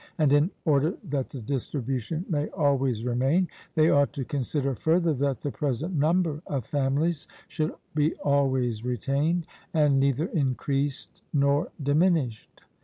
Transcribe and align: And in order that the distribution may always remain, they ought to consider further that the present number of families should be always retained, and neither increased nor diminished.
And 0.17 0.33
in 0.33 0.49
order 0.65 0.95
that 1.07 1.29
the 1.29 1.41
distribution 1.41 2.25
may 2.27 2.47
always 2.47 3.05
remain, 3.05 3.49
they 3.75 3.91
ought 3.91 4.13
to 4.13 4.25
consider 4.25 4.73
further 4.73 5.13
that 5.13 5.41
the 5.41 5.51
present 5.51 5.93
number 5.93 6.41
of 6.47 6.65
families 6.65 7.27
should 7.47 7.73
be 7.93 8.15
always 8.25 8.83
retained, 8.83 9.45
and 9.75 9.99
neither 9.99 10.25
increased 10.25 11.21
nor 11.35 11.69
diminished. 11.83 12.63